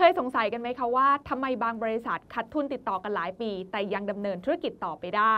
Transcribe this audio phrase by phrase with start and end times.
[0.00, 5.36] เคยสงสัยกันไหมคะว่าทำไมบางบริษัทขาดทุนติดต่อกันหลายปี แต่ยังดำเนินธุรกิจต่อไปได้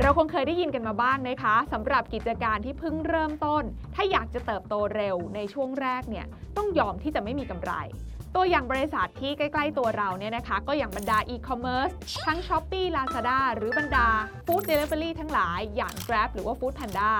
[0.00, 3.62] เราคงเคยได้ยินกันมาบ้างนะคะสำหรับกิจการที่เพิ่งเริ่มต้น
[3.94, 6.26] ถ้าอยากจะเติบโตเร็วในช่วงแรกเนี่ย
[6.56, 7.72] ต้องยอมที่จะไม่มีกำไร
[8.34, 11.90] ตัวอย่างบริษัทที่ใกล้ ๆ ตัวเราเนี่ยนะคะ ก็อย่างบรรดาอีคอมเมิร์ซ
[12.26, 14.08] ทั้ง s h อ p e e Lazada หรือบรรดา
[14.46, 17.12] Food Delivery ทั้งหลายอย่าง Grab หรือว่า Food Panda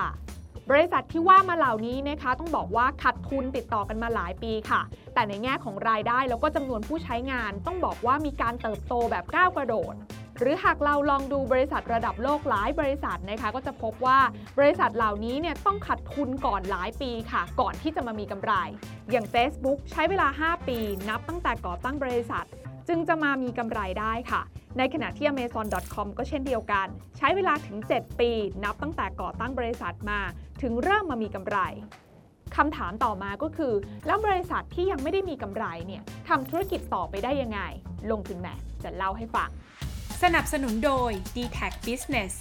[0.69, 4.81] บริษัทที่ว่ามาเหล่านี้นะคะต้องบอกว่าขาดทุนติดต่อกันมาหลายปีค่ะ
[5.13, 9.95] แต่ในแง่ของรายได้แล้วก็จำนวนผู้ใช้งาน ต้องบอกว่ามีการเติบโตแบบก้าวกระโดด
[10.39, 14.19] หรือหากเราลองดูบริษัทระดับโลกหลายบริษัทนะคะก็จะพบว่า
[14.57, 18.53] บริษัทเหล่านี้เนี่ยต้องขาดทุนก่อนหลายปีค่ะ ก่อนที่จะมามีกำไร
[19.11, 20.77] อย่าง Facebook ใช้เวลา 5 ปี
[21.09, 22.45] นับตั้งแต่ก่อตั้งบริษัท
[22.91, 24.41] จึงจะมามีกำไรได้ค่ะ
[24.77, 28.31] ในขณะที่ Amazon.com ก็เช่นเดียวกัน ใช้เวลาถึง 7 ปี
[28.63, 30.19] นับตั้งแต่ก่อตั้งบริษัทมา
[30.61, 31.57] ถึงเริ่มมามีกำไร
[32.55, 33.73] คำถามต่อมาก็คือ
[34.05, 37.59] แล้วบริษัทที่ยังไม่ได้มีกำไรเนี่ยทำธุรกิจต่อไปได้ยังไง
[38.11, 38.47] ลงทุนแม
[38.83, 39.49] จะเล่าให้ฟัง
[40.23, 42.33] สนับสนุนโดย d t a c Business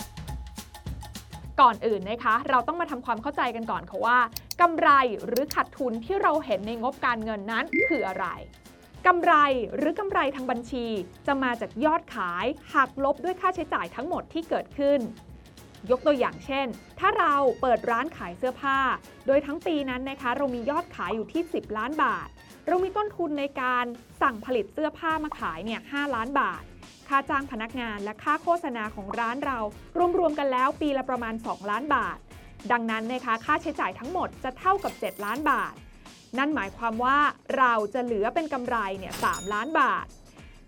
[1.60, 4.18] ก่อนอื่นนะคะ เราต้องมาทำความเข้าใจกันก่อนค่ะว่า
[4.60, 4.88] กำไร
[5.26, 8.26] หรือขาดทุนที่เราเห็นในงบการเงินนั้นคืออะไร
[9.06, 9.32] กำไร
[9.76, 10.86] หรือกำไรทางบัญชี
[11.26, 15.00] จะมาจากยอดขายหักลบด้วยค่าใช้จ่ายทั้งหมดที่เกิดขึ้น
[15.90, 16.66] ยกตัวอย่างเช่น
[17.00, 18.78] ถ้าเราเปิดร้านขายเสื้อผ้า
[19.26, 22.28] โดยทั้งปีนั้นนะคะ เรามียอดขายอยู่ที่ 10 ล้านบาท
[22.68, 23.84] เรามีต้นทุนในการ
[24.22, 26.62] สั่งผลิตเสื้อผ้ามาขายเนี่ย5ล้านบาท
[27.08, 29.58] ค่าจ้างพนักงานและค่าโฆษณาของร้านเรา
[30.18, 32.18] รวมๆกันแล้วปีละประมาณ 2 ล้านบาท
[32.72, 35.74] ดังนั้นนะคะค่าใช้จ่ายทั้งหมดจะเท่ากับ 7 ล้านบาท
[36.38, 37.18] นั่นหมายความว่า
[37.58, 40.06] เราจะเหลือเป็นกำไรเนี่ย3ล้านบาท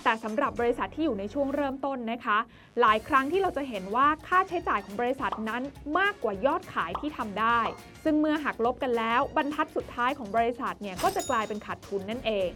[0.05, 2.39] แต่สำหรับบริษัทที่อยู่ในช่วงเริ่มต้นนะคะ
[2.81, 5.63] หลายครั้งที่เราจะเห็นว่าค่าใช้จ่ายของบริษัทนั้น
[5.99, 7.61] มากกว่ายอดขายที่ทำได้
[8.05, 12.49] ซึ่งเมื่อหักลบกันแล้วบรรทัดสุดท้ายของบริษัทเนี่ยก็จะกลายเป็นขาดทุนนั่นเอง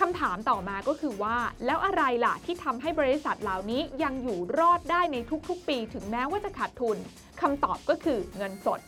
[0.00, 5.16] คำถามต่อมาก็คือว่า แล้วอะไรล่ะที่ทำให้บริษัทเหล่านี้ยังอยู่รอดได้ใน
[5.48, 6.96] ทุกๆ ปี ถึงแม้ว่าจะขาดทุน
[7.40, 8.80] คำตอบก็คือเงินสด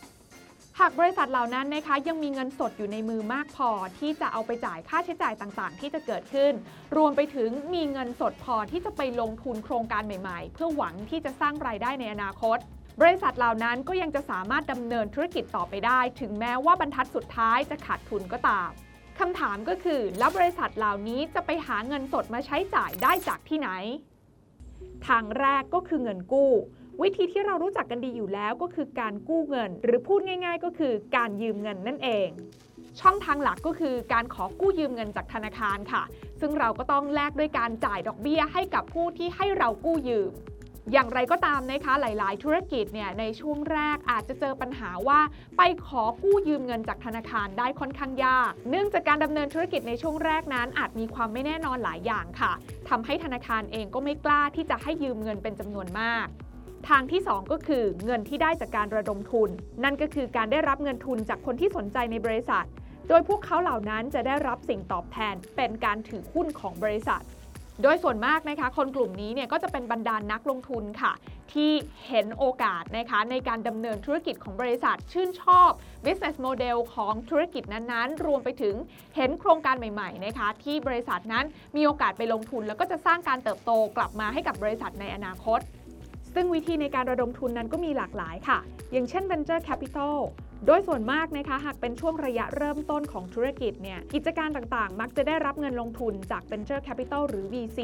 [0.79, 6.53] หากบริษัทเหล่านั้นนะคะยังมีเงินสดอยู่ในมือมากพอที่จะเอาไปจ่ายค่าใช้จ่ายต่างๆ ที่จะเกิดขึ้น
[6.97, 12.57] รวมไปถึงมีเงินสดพอที่จะไปลงทุนโครงการใหม่ๆ เพื่อหวังที่จะสร้างรายได้ในอนาคต
[13.01, 18.69] บริษัทเหล่านั้นก็ยังจะสามารถดำเนินธุรกิจต่อไปได้ ถึงแม้ว่าบรรทัดสุดท้ายจะขาดทุนก็ตาม
[19.19, 23.69] คำถามก็คือ แล้วบริษัทเหล่านี้จะไปหาเงินสดมาใช้จ่ายได้จากที่ไหน
[25.07, 26.51] ทางแรกก็คือเงินกู้
[27.01, 32.27] วิธีที่เรารู้จักกันดีอยู่แล้วก็คือการกู้เงิน หรือพูดง่าย ๆ ก็คือการยืมเงินนั่นเอง
[33.01, 36.03] ช่องทางหลักก็คือการขอกู้ยืมเงินจากธนาคารค่ะ
[36.39, 40.31] ซึ่งเราก็ต้องแลกด้วยการจ่ายดอกเบี้ยให้กับผู้ที่ให้เรากู้ยืม
[40.91, 45.19] อย่างไรก็ตามนะคะหลาย ๆ ธุรกิจเนี่ยในช่วงแรกอาจจะเจอปัญหาว่า
[45.57, 52.51] ไปขอกู้ยืมเงินจากธนาคารได้ค่อนข้างยาก เนื่องจากการดำเนินธุรกิจในช่วงแรกนั้น อาจมีความไม่แน่นอนหลายอย่างค่ะ
[52.89, 56.27] ทำให้ธนาคารเองก็ไม่กล้าที่จะให้ยืมเงินเป็นจำนวนมาก
[56.89, 59.49] ทางที่ 2 ก็คือเงินที่ได้จากการระดมทุน
[59.83, 62.65] นั่นก็คือการได้รับเงินทุนจากคนที่สนใจในบริษัท
[63.09, 67.21] โดยพวกเขาเหล่านั้นจะได้รับสิ่งตอบแทนเป็นการถือหุ้นของบริษัท
[67.83, 71.13] โดยส่วนมากนะคะ คนกลุ่มนี้เนี่ยก็จะเป็นบรรดานนักลงทุนค่ะ
[71.53, 71.71] ที่
[72.07, 75.69] เห็นโอกาสนะคะในการดำเนินธุรกิจของบริษัท ชื่นชอบ
[76.05, 78.75] business model ของธุรกิจนั้นๆ รวมไปถึง
[79.15, 85.59] เห็นโครงการใหม่ๆนะคะที่บริษัทนั้นมีโอกาสไปลงทุน แล้วก็จะสร้างการเติบโตกลับมาให้กับบริษัทในอนาคต
[86.35, 88.59] ซึ่งวิธีในการระดมทุนนั้นก็มีหลากหลายค่ะ
[88.91, 90.17] อย่างเช่น venture capital
[90.67, 97.79] โดยส่วนมากนะคะหากเป็นช่วงระยะเริ่มต้นของธุรกิจเนี่ยกิจการต่างๆ มักจะได้รับเงินลงทุนจาก venture capital หรือ VC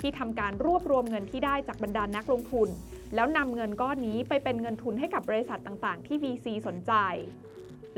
[0.00, 2.68] ที่ทำการรวบรวมเงินที่ได้จากบรรดานักลงทุน
[3.14, 6.92] แล้วนำเงินก้อนนี้ไปเป็นเงินทุนให้กับบริษัทต่างๆ ที่ VC สนใจ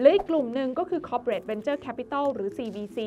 [0.01, 2.99] หรืออีกกลุ่มหนึ่งก็คือ corporate venture capital หรือ CVC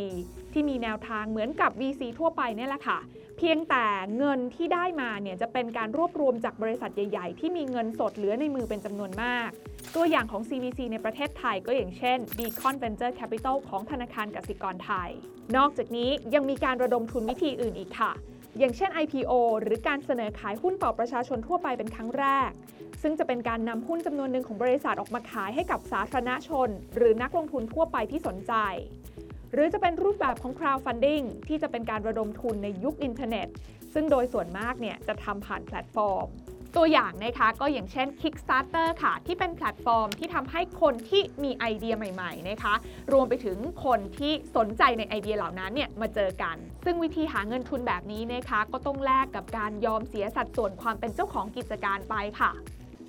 [0.53, 2.99] ที่มีแนวทางเหมือนกับ VC ทั่วไปเนี่ยแหละค่ะ
[3.37, 3.85] เพียงแต่
[4.17, 9.49] เงินที่ได้มาเนี่ยจะเป็นการรวบรวมจากบริษัทใหญ่ ๆ ที่มีเงินสดเหลือในมือเป็นจำนวนมาก
[9.95, 15.09] ตัวอย่างของ CVC ในประเทศไทยก็อย่างเช่น Beacon Venture Capital ของธนาคารกสิกรไทย
[15.57, 18.11] นอกจากนี้ยังมีการระดมทุนวิธีอื่นอีกค่ะ
[18.59, 22.51] อย่างเช่น IPO หรือการเสนอขายหุ้นต่อประชาชนทั่วไปเป็นครั้งแรก
[23.01, 28.53] ซึ่งจะเป็นการนำหุ้นจำนวนหนึ่งของบริษัทออกมาขายให้กับสาธารณชน หรือนักลงทุนทั่วไปที่สนใจ
[29.53, 33.47] หรือจะเป็นรูปแบบของ crowdfunding ที่จะเป็นการระดมทุนในยุคอินเทอร์เน็ต
[33.93, 36.27] ซึ่งโดยส่วนมากเนี่ยจะทำผ่านแพลตฟอร์ม
[36.77, 42.73] ตัวอย่างนะคะก็อย่างเช่น Kickstarter ค่ะ ที่เป็นแพลตฟอร์มที่ทำให้คนที่มีไอเดียใหม่ๆนะคะ
[43.13, 52.51] รวมไปถึงคนที่สนใจในไอเดียเหล่านั้นเนี่ยมาเจอกัน ซึ่งวิธีหาเงินทุนแบบนี้นะคะ ก็ต้องแลกกับการยอมเสียสัดส่วนความเป็นเจ้าของกิจการไปค่ะ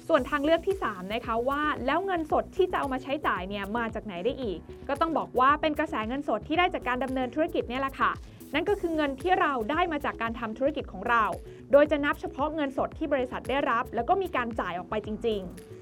[0.09, 4.59] ส่วนทางเลือกที่3นะคะว่าแล้วเงินสดที่จะเอามาใช้จ่ายเนี่ยมาจากไหนได้อีก
[4.89, 8.13] ก็ต้องบอกว่าเป็นกระแสเงินสดที่ได้จากการดำเนินธุรกิจเนี่ยแหละค่ะ
[8.55, 11.25] นั่นก็คือเงินที่เราได้มาจากการทำธุรกิจของเรา
[11.73, 15.82] โดยจะนับเฉพาะเงินสดที่บริษัทได้รับ แล้วก็มีการจ่ายออกไปจริง ๆ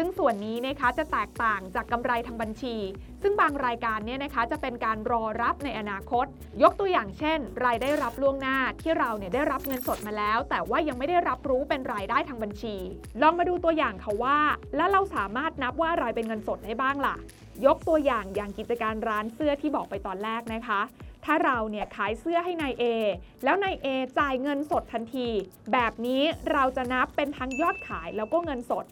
[0.00, 2.76] ซึ่งส่วนนี้นะคะจะแตกต่างจากกำไรทางบัญชี
[3.22, 6.26] ซึ่งบางรายการเนี่ยนะคะจะเป็นการรอรับในอนาคต
[6.62, 12.76] ยกตัวอย่างเช่น รายได้รับล่วงหน้าที่เราเนี่ยได้รับเงินสดมาแล้ว แต่ว่ายังไม่ได้รับรู้เป็นรายได้ทางบัญชี
[13.22, 14.38] ลองมาดูตัวอย่างค่ะว่า
[14.76, 17.16] แล้วเราสามารถนับว่าอะไรเป็นเงินสดได้บ้างล่ะ
[17.66, 20.80] ยกตัวอย่างอย่างกิจการร้านเสื้อที่บอกไปตอนแรกนะคะ
[21.24, 22.84] ถ้าเราเนี่ยขายเสื้อให้นาย A
[23.44, 23.86] แล้วนาย A
[24.18, 25.28] จ่ายเงินสดทันที
[25.72, 26.22] แบบนี้
[26.52, 28.84] เราจะนับเป็นทั้งยอดขายแล้วก็เงินสด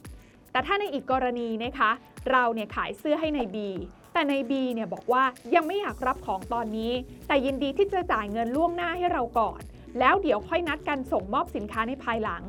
[0.56, 1.90] แต่ถ้าในอีกกรณีนะคะ
[2.30, 3.68] เราเนี่ยขายเสื้อให้ในบี
[4.12, 5.24] แต่ใน B เนี่ยบอกว่า
[5.54, 6.92] ยังไม่อยากรับของตอนนี้
[7.28, 9.60] แต่ยินดีที่จะจ่ายเงินล่วงหน้าให้เราก่อน
[9.98, 12.42] แล้วเดี๋ยวค่อยนัดกันส่งมอบสินค้าในภายหลัง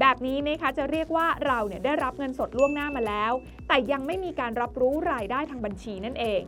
[0.00, 3.32] แบบนี้นะคะจะเรียกว่าเราเนี่ยได้รับเงินสดล่วงหน้ามาแล้ว
[3.68, 6.42] แต่ยังไม่มีการรับรู้รายได้ทางบัญชีนั่นเอง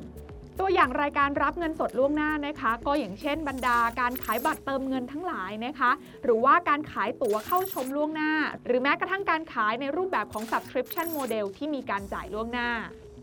[0.61, 5.91] ตัวอย่างรายการรับเงินสดล่วงหน้านะคะ ก็อย่างเช่นบรรดาการขายบัตรเติมเงินทั้งหลายนะคะ
[6.25, 8.33] หรือว่าการขายตั๋วเข้าชมล่วงหน้า
[8.67, 12.71] หรือแม้กระทั่งการขายในรูปแบบของ subscription model ที่มีการจ่ายล่วงหน้า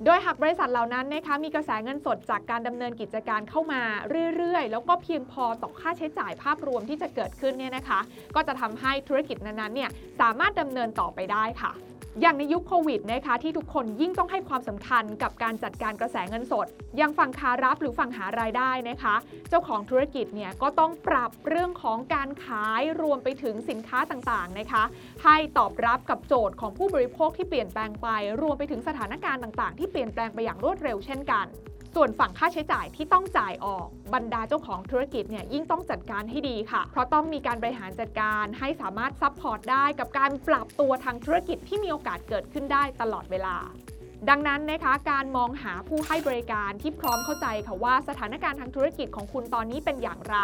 [0.06, 3.82] โดยหากบริษัทเหล่านั้นนะคะมีกระแสเงินสดจากการดำเนินกิจการเข้ามา
[4.36, 8.00] เรื่อยๆ แล้วก็เพียงพอต่อค่าใช้จ่ายภาพรวมที่จะเกิดขึ้นเนี่ยนะคะ
[8.36, 9.90] ก็จะทำให้ธุรกิจนั้นๆเนี่ย
[10.22, 11.72] สามารถดำเนินต่อไปได้ค่ะ
[12.22, 16.68] อย่างในยุคโควิดนะคะที่ทุกคนยิ่งต้องให้ความสำคัญกับการจัดการกระแสเงินสด
[17.02, 19.16] ยังฝั่งคารับหรือฝั่งหารายได้นะคะ
[19.50, 24.84] เจ้าของธุรกิจเนี่ยก็ต้องปรับเรื่องของการขายรวมไปถึงสินค้าต่างๆนะคะ
[25.24, 28.08] ให้ตอบรับกับโจทย์ของผู้บริโภคที่เปลี่ยนแปลงไป
[28.42, 31.46] รวมไปถึงสถานการณ์ต่างๆ ที่เปลี่ยนแปลงไปอย่างรวดเร็วเช่นกัน
[31.96, 43.58] ส่วนฝั่งค่าใช้จ่ายที่ต้องจ่ายออกบรรดาเจ้าของธุรกิจเนี่ยยิ่งต้องจัดการให้ดีค่ะ เพราะต้องมีการบริหารจัดการให้สามารถ support ได้กับการปรับตัวทางธุรกิจที่มีโอกาสเกิดขึ้นได้ตลอดเวลา
[44.30, 50.38] ดังนั้นนะคะการมองหาผู้ให้บริการที่พร้อมเข้าใจค่ะว่าสถานการณ์ทางธุรกิจของคุณตอนนี้เป็นอย่างไร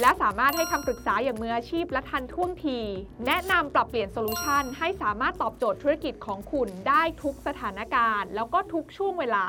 [0.00, 2.80] และสามารถให้คำปรึกษาอย่างมืออาชีพและทันท่วงที
[3.26, 9.46] แนะนำปรับเปลี่ยนโซลูชันให้สามารถตอบโจทย์ธุรกิจของคุณได้ทุกสถานการณ์ แล้วก็ทุกช่วงเวลา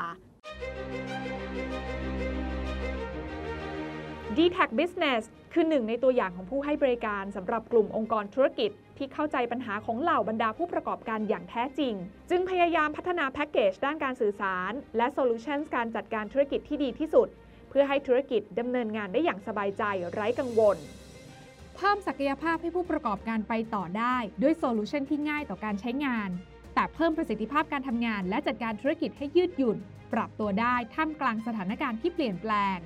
[4.38, 5.22] d t a c Business
[5.52, 11.94] คือหนึ่งในตัวอย่างของผู้ให้บริการสำหรับกลุ่มองค์กรธุรกิจ ที่เข้าใจปัญหาของเหล่าบรรดาผู้ประกอบการอย่างแท้จริง
[12.30, 17.28] จึงพยายามพัฒนาแพ็กเกจด้านการสื่อสาร และโซลูชันการจัดการธุรกิจที่ดีที่สุด
[17.68, 19.82] เพื่อให้ธุรกิจดำเนินงานได้อย่างสบายใจ
[20.12, 20.76] ไร้กังวล
[21.76, 26.30] เพิ่มศักยภาพให้ผู้ประกอบการไปต่อได้ ด้วยโซลูชันที่ง่ายต่อการใช้งาน
[26.74, 29.78] แต่เพิ่มประสิทธิภาพการทำงาน และจัดการธุรกิจให้ยืดหยุ่น
[30.12, 32.78] ปรับตัวได้ท่ามกลางสถานการณ์ที่เปลี่ยนแปลง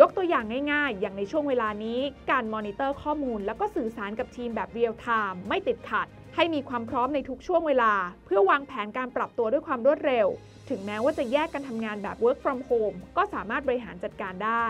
[0.00, 2.00] ยกตัวอย่างง่ายๆ อย่างในช่วงเวลานี้
[2.30, 7.94] การมอนิเตอร์ข้อมูล แล้วก็สื่อสารกับทีมแบบเรียลไทม์ไม่ติดขัด ให้มีความพร้อมในทุกช่วงเวลา
[8.24, 10.26] เพื่อวางแผนการปรับตัวด้วยความรวดเร็ว
[10.68, 14.66] ถึงแม้ว่าจะแยกกันทำงานแบบ work from home ก็สามารถบริหารจัดการได้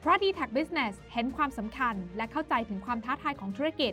[0.00, 3.92] เพราะ d t a c Business เห็นความสำคัญ และเข้าใจถึงความท้าทายของธุรกิจ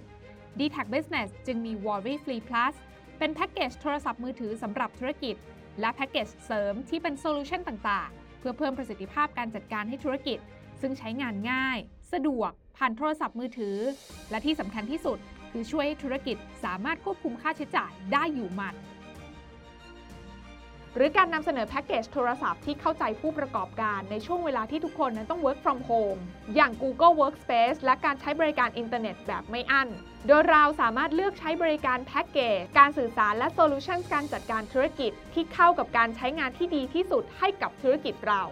[0.60, 2.76] d t a c Business จึงมี Worry Free Plus
[3.20, 5.36] เป็นแพ็กเกจโทรศัพท์มือถือสำหรับธุรกิจ
[5.80, 10.40] และแพ็กเกจเสริมที่เป็นโซลูชันต่างๆ เพื่อเพิ่มประสิทธิภาพการจัดการให้ธุรกิจ
[10.82, 11.78] ซึ่งใช้งานง่าย
[12.14, 13.78] สะดวก ผ่านโทรศัพท์มือถือ
[14.30, 15.18] และที่สำคัญที่สุด
[15.52, 18.76] คือช่วยให้ธุรกิจสามารถควบคุมค่าใช้จ่ายได้อยู่หมัด
[21.00, 26.20] หรือการนำเสนอแพ็กเกจโทรศัพท์ที่เข้าใจผู้ประกอบการในช่วงเวลาที่ทุกคนนั้นต้อง work from home
[26.56, 29.90] อย่าง Google Workspace และการใช้บริการอินเทอร์เน็ตแบบไม่อั้น
[30.28, 38.44] โดยเราสามารถเลือกใช้บริการแพ็กเกจ การสื่อสารและโซลูชันการจัดการธุรกิจที่เข้ากับการใช้งานที่ดีที่สุดให้กับธุรกิจเรา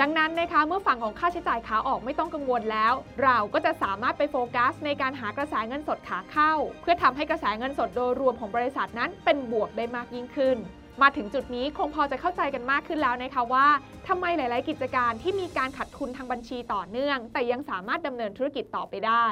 [0.00, 10.58] ดังนั้นนะคะเมื่อฝั่งของค่าใช้จ่ายขาออกไม่ต้องกังวลแล้ว เราก็จะสามารถไปโฟกัสในการหากระแสเงินสดขาเข้า เพื่อทำให้กระแสเงินสดโดยรวมของบริษัทนั้นเป็นบวกได้มากยิ่งขึ้น
[11.02, 13.66] มาถึงจุดนี้คงพอจะเข้าใจกันมากขึ้นแล้วนะคะว่า
[14.08, 19.26] ทำไมหลาย ๆ กิจการที่มีการขัดทุนทางบัญชีต่อเนื่อง แต่ยังสามารถดำเนินธุรกิจต่อไปได้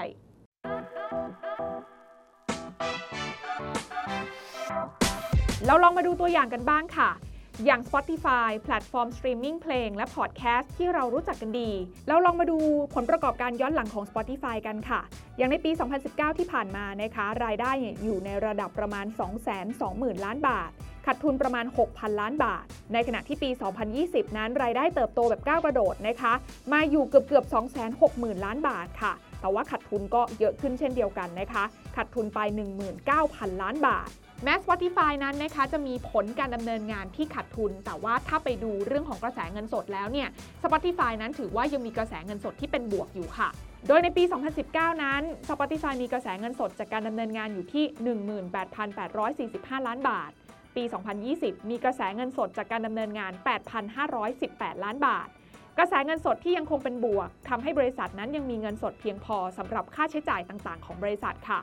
[5.67, 7.11] เราลองมาดูตัวอย่างกันบ้างค่ะ
[7.65, 11.71] อย่าง Spotify แพลตฟอร์มสตรีมมิ่งเพลงและพอดแคสต์ที่เรารู้จักกันดี
[12.09, 12.59] เราลองมาดู
[12.95, 15.01] ผลประกอบการย้อนหลังของ Spotify กันค่ะ
[15.37, 15.71] อย่างในปี
[16.05, 17.71] 2019 ที่ผ่านมานะคะ รายได้
[18.05, 19.07] อยู่ในระดับประมาณ
[19.65, 20.71] 220,000 ล้านบาท
[21.07, 23.51] ขาดทุนประมาณ 6,000 ล้านบาท ในขณะที่ปี
[23.93, 26.33] 2020 นั้นรายได้เติบโตแบบก้าวกระโดดนะคะ
[26.73, 27.45] มาอยู่เกือบเกือบ
[27.95, 31.65] 260,000 ล้านบาทค่ะ แต่ว่าขาดทุนก็เยอะขึ้นเช่นเดียวกันนะคะ
[31.97, 32.41] ขาดทุนไป
[33.01, 34.09] 19,000 ล้านบาท
[34.45, 40.29] แม้ Spotify นั้นนะคะจะมีผลการดำเนินงานที่ขาดทุน แต่ว่าถ้าไปดูเรื่องของกระแสเงินสดแล้วเนี่ย
[40.63, 43.49] Spotify นั้นถือว่ายังมีกระแสเงินสดที่เป็นบวกอยู่ค่ะ
[43.89, 44.23] โดยในปี
[44.63, 47.85] 2019 นั้น Spotify มีกระแสเงินสดจากการดำเนินงานอยู่ที่
[48.87, 50.31] 18,845 ล้านบาท
[50.77, 50.83] ปี
[51.27, 53.33] 2020 มีกระแสเงินสดจากการดำเนินงาน
[54.09, 55.29] 8,518 ล้านบาท
[55.79, 61.61] กระแสเงินสดที่ยังคงเป็นบวกทำให้บริษัทนั้นยังมีเงินสดเพียงพอสำหรับค่าใช้จ่ายต่างๆ ของบริษัทค่ะ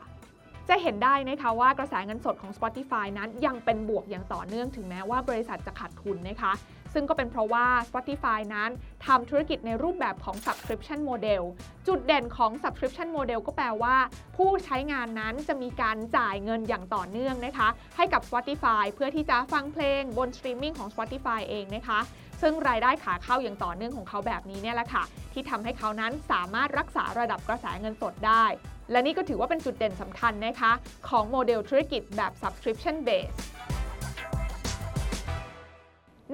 [0.69, 6.53] จะเห็นได้นะคะว่ากระแสเงินสดของ Spotify นั้นยังเป็นบวกอย่างต่อเนื่องถึงแม้ว่าบริษัทจะขาดทุนนะคะ
[6.93, 8.69] ซึ่งก็เป็นเพราะว่า Spotify นั้น
[9.05, 11.43] ทำธุรกิจในรูปแบบของ subscription model
[11.87, 13.95] จุดเด่นของ subscription model ก็แปลว่า
[14.37, 17.67] ผู้ใช้งานนั้นจะมีการจ่ายเงินอย่างต่อเนื่องนะคะ
[17.97, 21.99] ให้กับ Spotify เพื่อที่จะฟังเพลงบนสตรีมมิ่งของ Spotify เองนะคะ
[22.41, 28.45] ซึ่งรายได้ขาเข้าอย่างต่อเนื่องของเขาแบบนี้เนี่ยแหละค่ะ ที่ทำให้เขานั้นสามารถรักษาระดับกระแสเงินสดได้
[28.91, 30.71] และนี่ก็ถือว่าเป็นจุดเด่นสำคัญนะคะ
[31.09, 33.35] ของโมเดลธุรกิจแบบ subscription base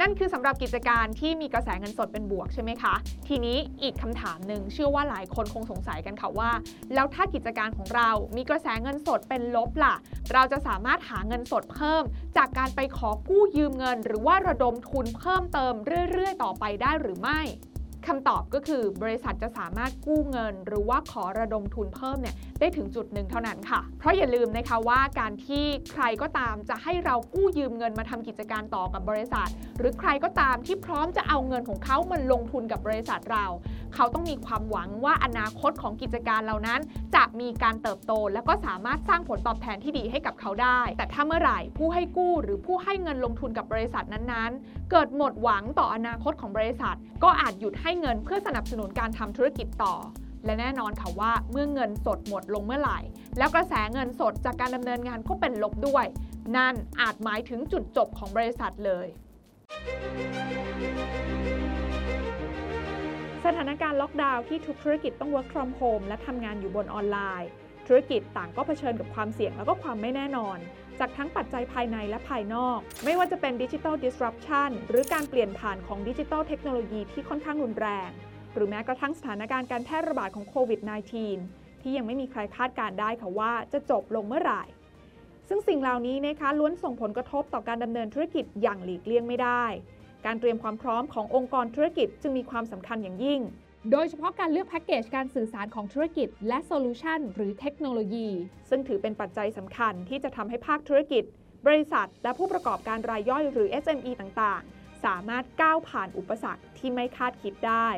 [0.01, 2.93] นั่นคือสำหรับกิจการที่มีกระแสเงินสดเป็นบวกใช่ไหมคะ
[3.27, 6.51] ทีนี้อีกคำถามหนึ่งเชื่อว่าหลายคนคงสงสัยกันค่ะว่า
[6.93, 9.95] แล้วถ้ากิจการของเรามีกระแสเงินสดเป็นลบล่ะ
[10.33, 12.03] เราจะสามารถหาเงินสดเพิ่ม
[12.37, 15.73] จากการไปขอกู้ยืมเงิน หรือว่าระดมทุนเพิ่มเติม
[16.11, 17.41] เรื่อย ๆ ต่อไปได้หรือไม่
[18.07, 33.45] คำตอบก็คือบริษัทจะสามารถกู้เงิน หรือว่าขอระดมทุนเพิ่มเนี่ยได้ถึงจุดหนึ่งเท่านั้นค่ะ เพราะอย่าลืมนะคะว่าการที่ใครก็ตามจะให้เรากู้ยืมเงินมาทำกิจการต่อกับบริษัท หรือใครก็ตามที่พร้อมจะเอาเงินของเขามาลงทุนกับบริษัทเรา
[33.95, 36.79] เขาต้องมีความหวังว่าอนาคตของกิจการเหล่านั้น
[37.15, 49.95] จะมีการเติบโต และก็สามารถสร้างผลตอบแทนที่ดีให้กับเขาได้ แต่ถ้าเมื่อไหร่ผู้ให้กู้หรือผู้ให้เงินลงทุนกับบริษัทนั้นๆ เกิดหมดหวังต่ออนาคตของบริษัท ก็อาจหยุดใให้เงินเพื่อสนับสนุนการทำธุรกิจต่อ
[50.45, 52.99] และแน่นอนค่ะว่าเมื่อเงินสดหมดลงเมื่อไหร่
[53.37, 56.05] แล้วกระแสเงินสดจากการดำเนินงานก็เป็นลบด้วย
[56.57, 59.07] นั่นอาจหมายถึงจุดจบของบริษัทเลย
[63.45, 67.49] สถานการณ์ล็อกดาวน์ที่ทุกธุรกิจต้อง work from home และทำงานอยู่บนออนไลน์
[67.87, 70.57] ธุรกิจต่างก็เผชิญกับความเสี่ยงแล้วก็ความไม่แน่นอน
[70.99, 78.09] จากทั้งปัจจัยภายในและภายนอก ไม่ว่าจะเป็นดิจิทัล disruption หรือการเปลี่ยนผ่านของดิจิทัลเทคโนโลยีที่ค่อนข้างรุนแรง
[78.53, 80.79] หรือแม้กระทั่งสถานการณ์การแพร่ระบาดของโควิด
[81.31, 84.63] -19 ที่ยังไม่มีใครคาดการได้ค่ะว่าจะจบลงเมื่อไหร่
[85.49, 89.63] ซึ่งสิ่งเหล่านี้นะคะล้วนส่งผลกระทบต่อการดำเนินธุรกิจอย่างหลีกเลี่ยงไม่ได้
[90.25, 93.41] การเตรียมความพร้อมขององค์กรธุรกิจจึงมีความสำคัญอย่างยิ่ง
[93.91, 98.27] โดยเฉพาะการเลือกแพ็กเกจการสื่อสารของธุรกิจ และโซลูชันหรือเทคโนโลยี
[98.69, 101.23] ซึ่งถือเป็นปัจจัยสำคัญที่จะทำให้ภาคธุรกิจ
[101.67, 107.89] บริษัท และผู้ประกอบการรายย่อยหรือ SME ต่างๆ สามารถก้าวผ่านอุปสรรคที่ไม่คาดคิดได้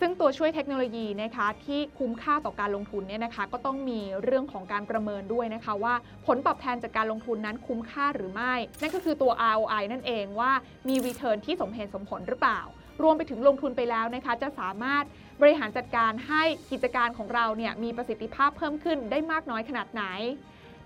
[0.00, 5.94] ซึ่งตัวช่วยเทคโนโลยีนะคะที่คุ้มค่าต่อการลงทุนเนี่ยนะคะ ก็ต้องมีเรื่องของการประเมินด้วยนะคะว่า
[6.26, 10.52] ผลตอบแทนจากการลงทุนนั้นคุ้มค่าหรือไม่ นั่นก็คือตัว ROI นั่นเองว่า
[10.88, 12.60] มี return ที่สมเหตุสมผลหรือเปล่า
[13.02, 15.04] รวมไปถึงลงทุนไปแล้วนะคะจะสามารถ
[15.40, 20.04] บริหารจัดการให้กิจการของเราเนี่ยมีประสิทธิภาพเพิ่มขึ้นได้มากน้อยขนาดไหน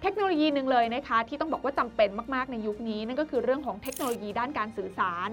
[0.03, 5.29] เทคโนโลยีหนึ่งเลยนะคะที่ต้องบอกว่าจำเป็นมากๆในยุคนี้ นั่นก็คือเรื่องของเทคโนโลยีด้านการสื่อสาร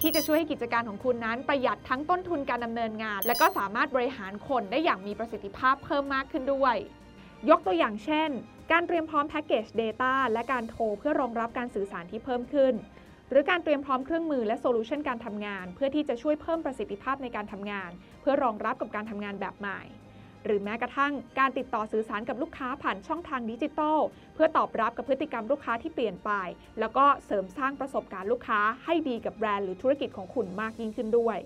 [0.00, 6.76] ที่จะช่วยให้กิจการของคุณนั้น ประหยัดทั้งต้นทุนการดำเนินงาน และก็สามารถบริหารคนได้อย่างมีประสิทธิภาพเพิ่มมากขึ้นด้วย
[7.50, 8.30] ยกตัวอย่างเช่น
[8.72, 12.74] การเตรียมพร้อมแพ็กเกจ Data และการโทรเพื่อรองรับการสื่อสารที่เพิ่มขึ้น
[13.30, 17.90] หรือการเตรียมพร้อมเครื่องมือและโซลูชันการทำงาน เพื่อที่จะช่วยเพิ่มประสิทธิภาพในการทำงาน
[18.20, 19.80] เพื่อรองรับกับการทำงานแบบใหม่
[20.44, 23.98] หรือแม้กระทั่งการติดต่อสื่อสารกับลูกค้าผ่านช่องทางดิจิทัล
[24.34, 26.30] เพื่อตอบรับกับพฤติกรรมลูกค้าที่เปลี่ยนไป
[26.80, 31.38] แล้วก็เสริมสร้างประสบการณ์ลูกค้าให้ดีกับแบรนด์หรือธุรกิจของคุณมากยิ่งขึ้นด้วย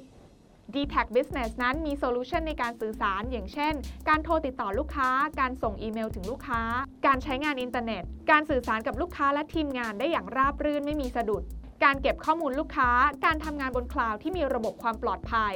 [0.74, 3.74] d t a c Business นั้นมีโซลูชันในการสื่อสาร อย่างเช่น
[4.08, 6.62] การโทรติดต่อลูกค้า การส่งอีเมลถึงลูกค้า
[7.06, 11.42] การใช้งานอินเทอร์เน็ต การสื่อสารกับลูกค้าและทีมงานได้อย่างราบรื่นไม่มีสะดุด
[11.84, 12.90] การเก็บข้อมูลลูกค้า
[13.24, 15.54] การทำงานบนคลาวด์ที่มีระบบความปลอดภัย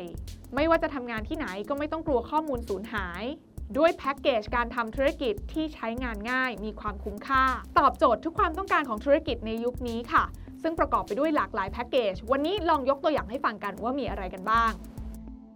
[0.54, 3.22] ไม่ว่าจะทำงานที่ไหนก็ไม่ต้องกลัวข้อมูลสูญหาย
[3.78, 7.44] ด้วยแพ็กเกจการทำธุรกิจที่ใช้งานง่าย มีความคุ้มค่า
[7.78, 10.24] ตอบโจทย์ทุกความต้องการของธุรกิจในยุคนี้ค่ะ
[10.62, 14.72] ซึ่งประกอบไปด้วยหลากหลายแพ็กเกจ วันนี้ลองยกตัวอย่างให้ฟังกันว่ามีอะไรกันบ้าง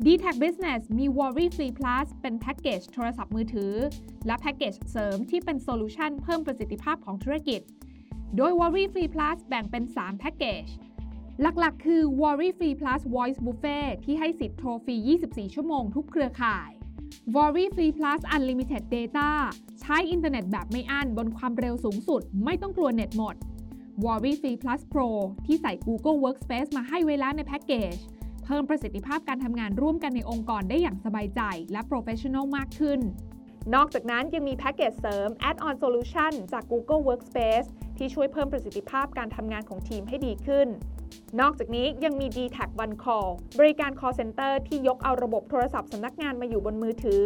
[0.05, 3.75] d t a c Business มี Worry Free Plus เป็นแพ็กเกจโทรศัพท์มือถือ
[4.27, 7.61] และแพ็กเกจเสริมที่เป็นโซลูชันเพิ่มประสิทธิภาพของธุรกิจ
[8.37, 10.67] โดย Worry Free Plus แบ่งเป็น 3 แพ็กเกจ
[11.41, 14.97] หลักๆ คือ Worry Free Plus Voice Buffet ที่ให้สิทธิ์โทรฟรี
[15.29, 16.69] 24 ชั่วโมงทุกเครือข่าย
[17.35, 19.31] Worry Free Plus Unlimited Data
[19.81, 23.35] ใช้อินเทอร์เน็ตแบบไม่อั้นบนความเร็วสูงสุด ไม่ต้องกลัวเน็ตหมด
[24.05, 25.09] Worry Free Plus Pro
[25.47, 27.97] ที่ใส่ Google Workspace มาให้ไว้แล้วในแพ็กเกจ
[28.45, 31.41] เพิ่มประสิทธิภาพการทำงานร่วมกันในองค์กรได้อย่างสบายใจ
[31.73, 33.01] และ professional มากขึ้น
[33.75, 40.69] นอกจากนั้นยังมีแพ็กเกจเสริม Add-on Solution จาก Google Workspace ที่ช่วยเพิ่มประสิทธิภาพการทำงานของทีมให้ดีขึ้น
[41.41, 47.25] นอกจากนี้ยังมี d t a c One Call บริการ call center ที่ยกเอาระบบโทรศัพท์สำนักงานมาอยู่บนมือถือ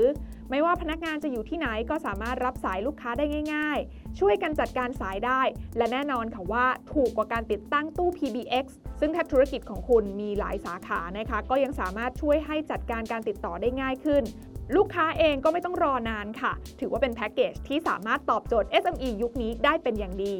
[0.50, 5.42] ไม่ว่าพนักงานจะอยู่ที่ไหนก็สามารถรับสายลูกค้าได้ง่าย ๆ ช่วยกันจัดการสายได้
[5.76, 8.66] และแน่นอนค่ะว่าถูกกว่าการติดตั้งตู้ PBX
[9.00, 14.23] ซึ่งถ้าธุรกิจของคุณมีหลายสาขานะคะ ก็ยังสามารถช่วยให้จัดการการติดต่อได้ง่ายขึ้น
[14.77, 20.35] ลูกค้าเองก็ไม่ต้องรอนานค่ะ ถือว่าเป็นแพ็กเกจที่สามารถตอบโจทย์ SME ยุคนี้ได้เป็นอย่างดี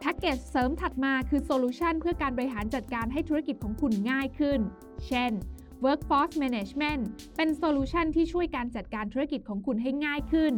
[0.00, 4.60] แพ็กเกจเสริมถัดมาคือโซลูชันเพื่อการบริหารจัดการให้ธุรกิจของคุณง่ายขึ้น
[5.06, 5.32] เช่น
[5.84, 7.02] Workforce Management
[7.36, 10.52] เป็นโซลูชันที่ช่วยการจัดการธุรกิจของคุณให้ง่ายขึ้น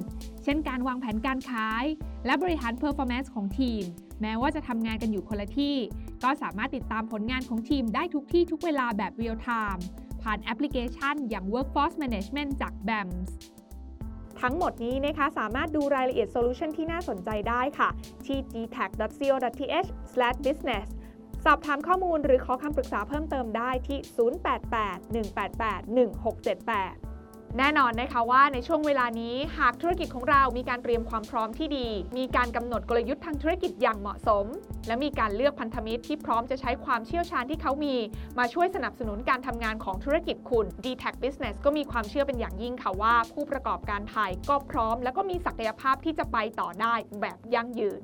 [0.45, 1.85] เช่นการวางแผนการขาย
[2.26, 3.83] และบริหาร Performance ของทีม
[4.23, 5.76] แม้ว่าจะทำงานกันอยู่คนละที่
[6.25, 9.83] ก็สามารถติดตามผลงานของทีมได้ทุกที่ทุกเวลาแบบ Real Time
[10.22, 13.28] ผ่านแอปพลิเคชันอย่าง Workforce Management จาก BAMS
[14.40, 17.88] ทั้งหมดนี้นะคะสามารถดูรายละเอียดโซลูชันที่น่าสนใจได้ค่ะ
[18.26, 20.87] ที่ dtac.co.th/business
[21.44, 27.07] สอบถามข้อมูลหรือขอคำปรึกษาเพิ่มเติมได้ที่ 0881881678
[27.57, 31.88] แน่นอนนะคะว่าในช่วงเวลานี้หากธุรกิจของเรามีการเตรียมความพร้อมที่ดี
[32.19, 34.47] มีการกำหนดกลยุทธ์ทางธุรกิจอย่างเหมาะสม
[34.87, 37.95] และมีการเลือกพันธมิตรที่พร้อมจะใช้ความเชี่ยวชาญที่เขามี
[38.38, 48.02] มาช่วยสนับสนุนการทำงานของธุรกิจคุณ d t a c Business ก็มีความเชื่อเป็นอย่างยิ่งค่ะว่า ผู้ประกอบการไทยก็พร้อม และก็มีศักยภาพที่จะไปต่อได้แบบยั่งยืน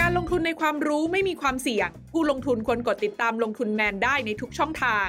[0.00, 5.08] การลงทุนในความรู้ไม่มีความเสี่ยง ผู้ลงทุนควรกดติดตามลงทุนแมนได้ในทุกช่องทาง